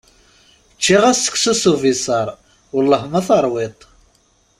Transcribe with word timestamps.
Ččiɣ-as 0.77 1.19
seksu 1.25 1.53
s 1.61 1.63
ubisaṛ, 1.71 2.27
Wellah 2.73 3.03
ma 3.11 3.21
teṛwiḍ-t. 3.27 3.81